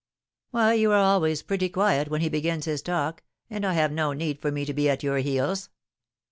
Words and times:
"Why, 0.49 0.73
you 0.73 0.91
are 0.93 0.97
always 0.97 1.43
pretty 1.43 1.69
quiet 1.69 2.07
when 2.09 2.21
he 2.21 2.29
begins 2.29 2.65
his 2.65 2.81
talk, 2.81 3.21
and 3.51 3.63
have 3.63 3.91
no 3.91 4.13
need 4.13 4.41
for 4.41 4.51
me 4.51 4.65
to 4.65 4.73
be 4.73 4.89
at 4.89 5.03
your 5.03 5.17
heels." 5.19 5.69